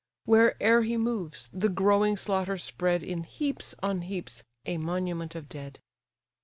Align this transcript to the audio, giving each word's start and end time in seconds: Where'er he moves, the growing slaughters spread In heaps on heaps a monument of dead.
Where'er 0.25 0.81
he 0.81 0.97
moves, 0.97 1.47
the 1.53 1.69
growing 1.69 2.17
slaughters 2.17 2.63
spread 2.63 3.03
In 3.03 3.21
heaps 3.21 3.75
on 3.83 4.01
heaps 4.01 4.43
a 4.65 4.79
monument 4.79 5.35
of 5.35 5.47
dead. 5.47 5.79